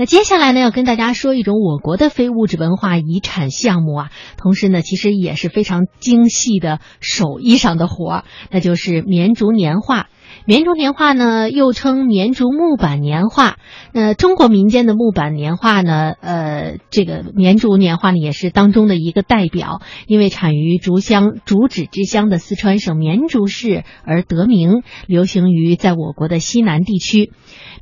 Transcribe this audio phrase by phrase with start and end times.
[0.00, 10.08] 那接下来呢，要跟大家说一种我国的非物质文化遗产项目啊，同时呢，其实也是非常精细的手艺上的活儿，那就是绵竹年画。
[10.46, 13.58] 绵竹年画呢，又称绵竹木板年画。
[13.92, 19.80] 那中国民间的木板年画呢，呃，这个绵竹年画呢，也是当中的一个代表。
[20.06, 27.32] 因为产于竹乡竹纸之乡的四川省绵竹市而得名，流行于在我国的西南地区。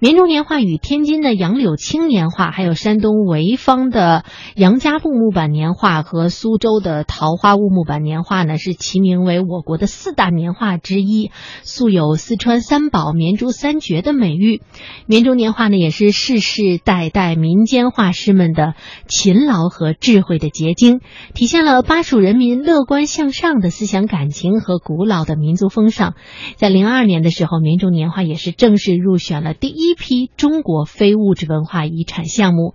[0.00, 11.30] 绵竹年画与天津的杨柳青年画，还有山东潍坊的杨家埠木板年画和苏州的桃花坞木板年画呢，是齐名为我国的四大年画之一，
[11.62, 14.62] 素有四川川三宝、绵竹三绝的美誉。
[15.06, 18.74] 绵竹年画呢，也是世世代代民间画师们的
[19.06, 21.00] 勤劳和智慧的结晶，
[21.34, 26.14] 体现了巴蜀人民乐观向上的思想感情和古老的民族风尚。
[26.54, 29.88] 在零二年的时候，绵竹年画也是正式入选了第一。
[29.88, 32.74] 一批中国非物质文化遗产项目，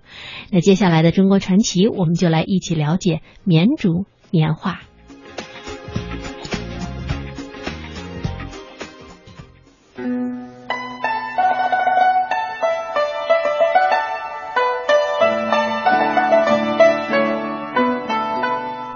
[0.50, 4.80] 那接下来的中国传奇，我们就来一起了解绵竹年画。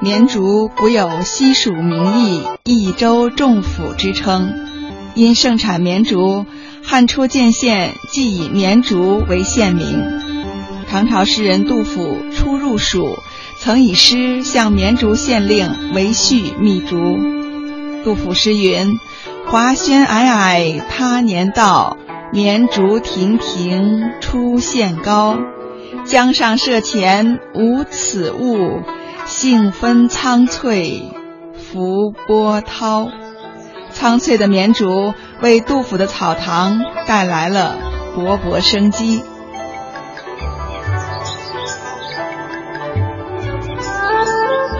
[0.08, 4.54] 绵竹古有西蜀名邑、益州重府之称，
[5.14, 6.46] 因盛产绵竹。
[6.82, 10.02] 汉初建县即以绵竹为县名。
[10.88, 13.18] 唐朝诗人杜甫初入蜀，
[13.58, 17.18] 曾以诗向绵竹县令为序觅竹。
[18.02, 18.98] 杜甫诗云
[19.44, 21.98] ：“华轩皑皑他年到，
[22.32, 25.36] 绵竹亭亭出县高。
[26.06, 28.80] 江上社前无此物，
[29.40, 31.12] 杏分苍翠
[31.54, 33.06] 拂波涛。”
[33.94, 37.76] 苍翠的绵竹为杜甫的草堂带来了
[38.16, 39.22] 勃勃生机。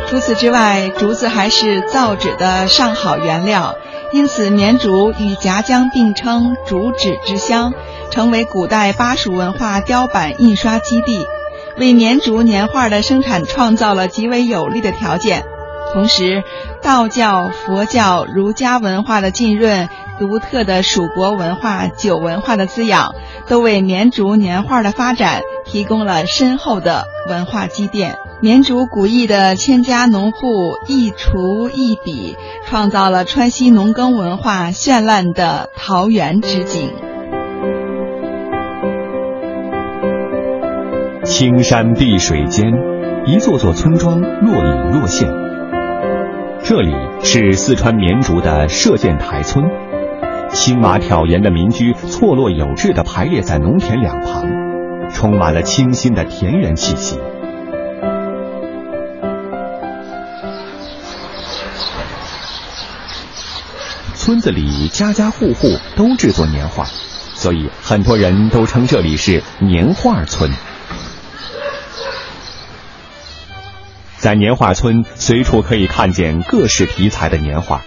[0.09, 3.77] 除此之外，竹子还是造纸的上好原料，
[4.13, 7.75] 因此绵竹与夹江并称“竹纸之乡”，
[8.11, 11.25] 成为古代巴蜀文化雕版印刷基地，
[11.79, 15.45] 为绵竹年画的生产创造了极为有利的条件。
[15.93, 16.43] 同时，
[16.83, 23.15] 道教、佛教、儒家文化的浸润，独特的蜀国文化、酒文化的滋养，
[23.47, 28.17] 都为绵竹年画的发展提供了深厚的文化积淀。
[28.41, 37.08] 绵竹古邑的千家农户一锄一笔，创造了川西农耕文化绚烂的桃源之景。
[41.39, 42.67] 青山碧水间，
[43.25, 45.29] 一座座村庄若隐若现。
[46.65, 49.65] 这里是四川绵竹的射箭台村，
[50.51, 54.49] 青瓦挑檐的民居错落有致地排列在农田两旁，
[55.11, 57.21] 充满了清新的田园气息。
[64.15, 66.85] 村子里家家户户都制作年画，
[67.37, 70.51] 所以很多人都称这里是年画村。
[74.29, 77.81] 在年画村，随处可以看见各式题材的年画，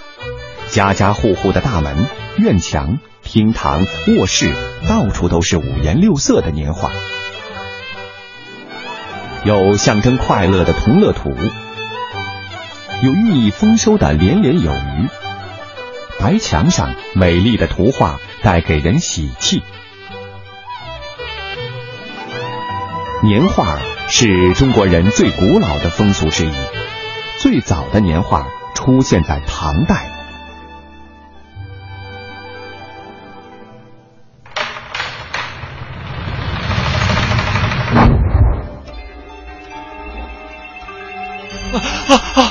[0.70, 4.52] 家家户户的大门、院墙、厅堂、卧室，
[4.90, 6.90] 到处都是五颜六色的年画，
[9.44, 11.30] 有象征快乐的同乐图，
[13.04, 15.10] 有寓意丰收的年年有余。
[16.20, 19.62] 白墙上美丽的图画带给人喜气。
[23.24, 23.80] 年画。
[24.14, 26.52] 是中国人最古老的风俗之一。
[27.40, 30.12] 最早的年画出现在唐代。
[41.72, 42.42] 啊啊啊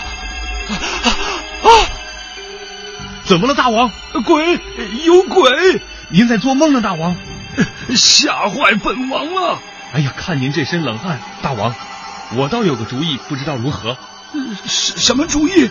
[1.62, 1.68] 啊！
[3.24, 3.90] 怎么了，大王？
[4.24, 4.58] 鬼！
[5.04, 5.82] 有鬼！
[6.08, 7.14] 您在做梦呢，大王！
[7.94, 9.58] 吓坏本王了！
[9.92, 11.74] 哎呀，看您这身冷汗，大王，
[12.36, 13.96] 我倒有个主意，不知道如何？
[14.64, 15.68] 什什么主意？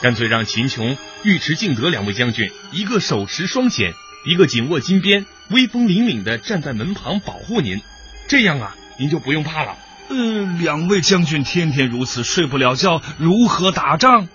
[0.00, 3.92] 干脆让秦琼、尉迟敬德两位将军，一个手持双锏，
[4.24, 7.80] 一个紧握金鞭，威风凛凛的站在门旁保护您。
[8.26, 9.76] 这样啊，您就不用怕了。
[10.08, 14.28] 嗯，两位将军天天如此睡不了觉，如何打仗？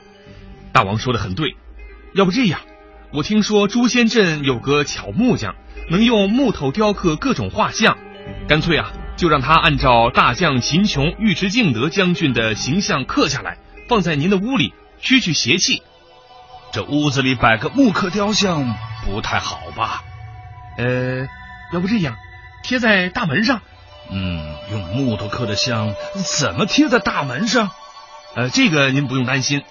[0.72, 1.56] 大王说的很对。
[2.14, 2.62] 要不这样，
[3.12, 5.56] 我听说诛仙镇有个巧木匠，
[5.90, 7.98] 能用木头雕刻各种画像，
[8.48, 8.94] 干脆啊。
[9.18, 13.58] 就让他按照大将秦琼、尉迟敬德将军的形象刻下来，
[13.90, 15.82] 放在您的屋里驱驱邪气。
[16.72, 18.76] 这屋子里摆个木刻雕像
[19.06, 20.04] 不太好吧？
[20.78, 21.28] 呃，
[21.74, 22.16] 要不这样，
[22.64, 23.62] 贴在大门上，
[24.12, 25.96] 嗯，用木头刻的像，
[26.40, 27.72] 怎么贴在大门上？
[28.36, 29.64] 呃，这个您不用担心。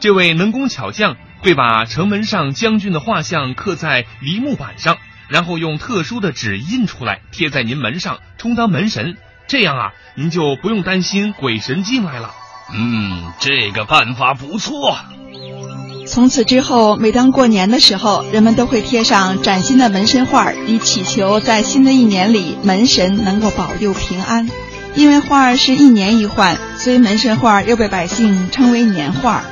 [0.00, 4.98] 这位能工巧匠会把城门上将军的画像刻在梨木板上，
[5.28, 9.16] 然后用特殊的纸印出来，贴在您门上，充当门神。
[9.46, 12.34] 这样啊，您就不用担心鬼神进来了。
[12.74, 14.98] 嗯，这个办法不错。
[16.06, 24.48] 从此之后，每当过年的时候，人们都会贴上崭新的门神画，以祈求在新的一年里门神能够保佑平安。
[24.94, 29.44] 因为画是一年一换，所以门神画又被百姓称为年画。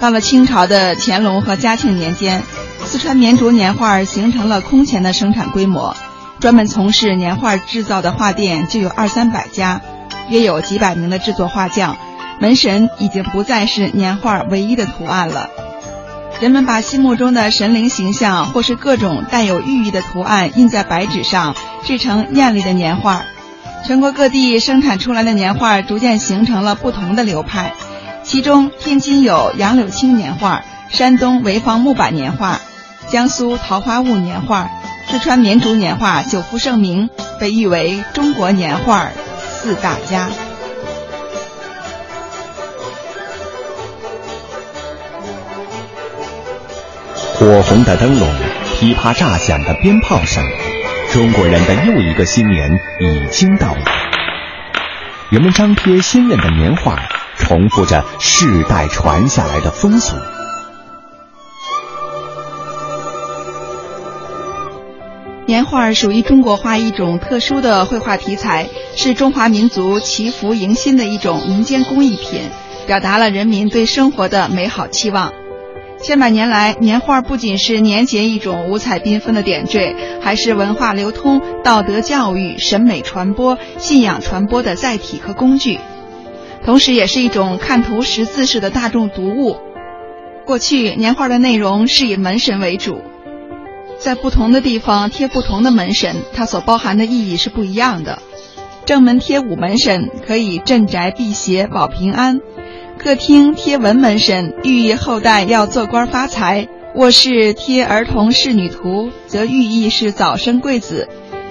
[0.00, 2.42] 到了清朝的乾隆和嘉庆年间，
[2.84, 5.94] 四川绵竹年画形成了空前的生产规模，
[6.40, 9.80] 专门从事年画制造的画店就有二三百家，
[10.30, 11.96] 约有几百名的制作画匠。
[12.40, 15.50] 门神已经不再是年画唯一的图案了，
[16.40, 23.22] 人们把心目中的神灵形象或是各种带有寓意的图案印在白纸上，制成艳丽的年画。
[23.86, 27.72] 全国各地生产出来的年画逐渐形成了不同的流派，
[28.22, 32.60] 其中天津有杨柳青年画，山东潍坊木板年画，
[33.10, 34.68] 江苏桃花坞年画，
[35.08, 37.08] 四川绵竹年画久负盛名，
[37.40, 39.08] 被誉为中国年画
[39.38, 40.28] 四大家。
[47.38, 48.28] 火红的灯笼，
[48.74, 50.44] 噼啪炸响的鞭炮声，
[51.10, 52.70] 中国人的又一个新年
[53.00, 53.82] 已经到来。
[55.30, 56.98] 人们张贴鲜艳的年画，
[57.38, 60.14] 重复着世代传下来的风俗。
[65.48, 72.42] 年画属于中国画一种特殊的绘画题材，是中华民族祈福迎新的一种民间工艺品，
[72.86, 75.32] 表达了人民对生活的美好期望。
[76.02, 85.78] 千百年来，年画不仅是年节一种五彩缤纷的点缀，还是文化流通、道德教育、审美传播、信仰传播的载体和工具，
[86.62, 89.56] 同时也是一种看图识字式的大众读物。
[90.44, 93.00] 过去，年画的内容是以门神为主，
[94.00, 98.20] 在不同的地方贴不同的门神，它所包含的意义是不一样的。
[98.84, 102.40] 正门贴武门神，可以镇宅辟邪、保平安。
[102.96, 111.08] 客厅贴文门神，寓意后代要做官发财；卧室贴儿童仕女图，则寓意是早生贵子。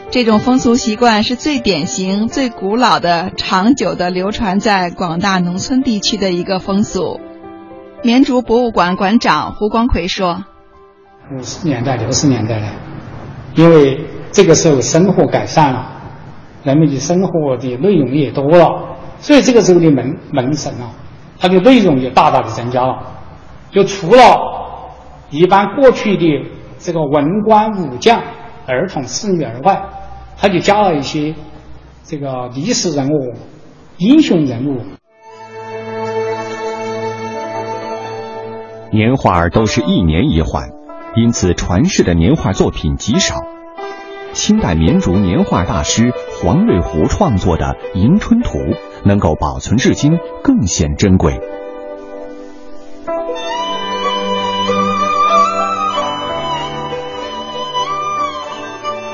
[0.10, 7.20] 这种风俗习惯是最典型、最古老的、长久的流传在广大农村地区的一个风俗。
[8.04, 10.46] 绵竹博物馆馆长胡光奎说
[11.36, 12.68] ：“五十年代、六十年代呢，
[13.56, 14.00] 因为
[14.32, 15.92] 这个时候生活改善了，
[16.64, 20.92] 人们的生活的内容也多了，所以这个时候的门门神啊。”
[21.40, 23.00] 它的内容也大大的增加了，
[23.70, 24.24] 就除了
[25.30, 26.26] 一般过去的
[26.80, 28.20] 这个文官武将、
[28.66, 29.80] 儿童侍女而外，
[30.36, 31.36] 它就加了一些
[32.04, 33.34] 这个历史人物、
[33.98, 34.82] 英雄人物。
[38.92, 40.68] 年画儿都是一年一换，
[41.20, 43.38] 因此传世的年画作品极少。
[44.34, 48.60] 清代绵竹年画大师黄瑞湖创作的《迎春图》
[49.04, 51.42] 能够保存至今，更显珍贵。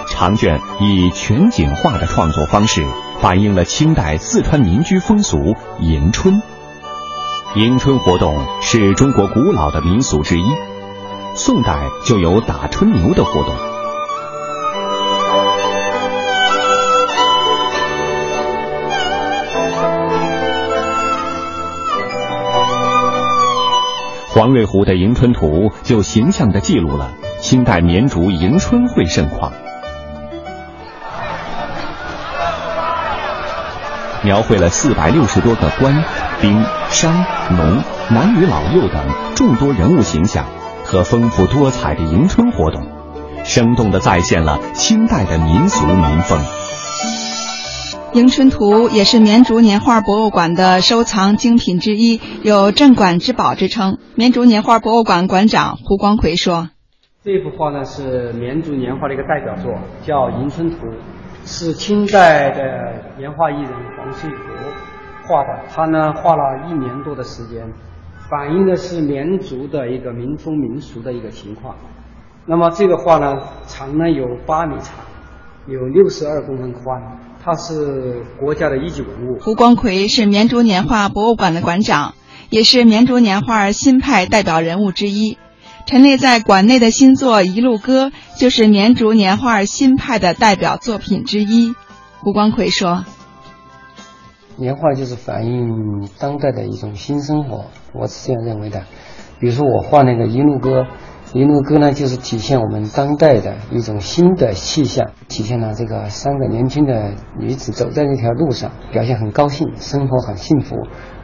[0.10, 2.86] 长卷以全景画的创作方式，
[3.22, 6.42] 反映了清代四川民居风俗迎春。
[7.56, 10.44] 迎春活动是中国古老的民俗之一，
[11.36, 13.56] 宋代就有打春牛的活动。
[24.30, 29.52] 黄瑞湖的《迎春图》就形象地记录了清代绵竹迎春会盛况，
[34.24, 36.04] 描绘了四百六十多个官、
[36.40, 39.04] 兵、商、农、男女老幼等
[39.36, 40.46] 众多人物形象
[40.94, 42.84] 和丰富多彩的迎春活动，
[43.44, 46.40] 生动地再现了清代的民俗民风。
[48.14, 53.98] 《迎春图》也是绵竹年画博物馆的收藏精品之一，有镇馆之宝之称。
[54.14, 56.70] 绵竹年画博物馆馆长胡光奎说
[57.26, 59.74] ：“这幅画呢是绵竹年画的一个代表作，
[60.04, 60.76] 叫《迎春图》，
[61.44, 62.62] 是清代的
[63.18, 64.38] 年画艺人黄翠国
[65.28, 65.64] 画的。
[65.74, 67.74] 他呢画了一年多的时间，
[68.34, 71.76] 反映的是绵竹的一个民风民俗的一个情况。
[72.48, 73.36] 那么这个画呢，
[73.68, 75.06] 长呢有八米长，
[75.68, 79.38] 有六十二公分宽。”它是国家的一级文物。
[79.40, 82.16] 胡光奎是绵竹年画博物馆的馆长，
[82.50, 85.38] 也是绵竹年画新派代表人物之一。
[85.86, 88.08] 陈列在馆内的新作《一路歌》
[88.40, 91.76] 就是绵竹年画新派的代表作品之一。
[92.22, 93.04] 胡光奎说
[94.58, 98.84] ：“年画就是反映当代的一种新生活，我是这样认为的。
[99.40, 100.82] 比如说我画那个《一路歌》，
[101.34, 110.76] 《一路歌》呢就是体现我们当代的一种新的气象，体现了这个三个年轻的女子走在那条路上，表现很高兴，生活很幸福。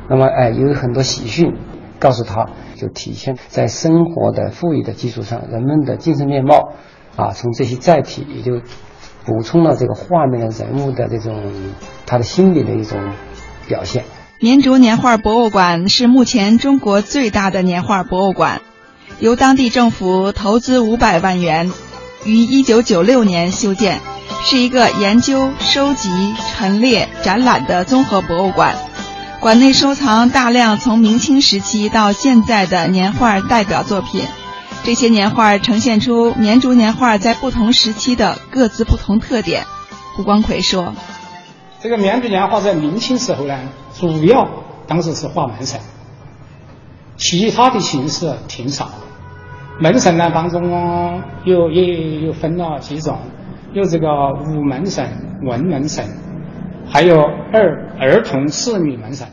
[0.10, 1.54] 那么哎，有很多喜讯，
[2.00, 6.74] 告诉他就体现在生活的富裕的基础上，人们的精神面貌
[7.16, 8.62] 啊，从这些载体也就。”
[9.26, 11.52] 补充了这个画面人物的这种
[12.06, 13.00] 他的心理的一种
[13.68, 14.06] 表现。
[14.40, 18.62] 绵竹年画博物馆是目前中国最大的年画博物馆，
[19.20, 21.72] 由当地政府投资五百万元，
[22.24, 24.00] 于一九九六年修建，
[24.46, 26.10] 是一个研究、收集、
[26.54, 28.76] 陈列、展览的综合博物馆。
[29.42, 34.24] 馆内收藏大量从明清时期到现在的年画代表作品。
[34.84, 39.66] 这些年画呈现出绵竹年画在不同时期的各自不同特点。
[40.16, 40.94] 胡光奎说
[41.80, 43.56] ：“这个绵竹年画在明清时候呢，
[43.94, 44.50] 主要
[44.88, 45.80] 当时是画门神，
[47.18, 48.90] 其他的形式挺少。
[49.80, 53.20] 门神呢当中又也又分了几种，
[53.74, 56.06] 有这个武门神、文门神，
[56.90, 59.28] 还有儿儿童侍女门神。”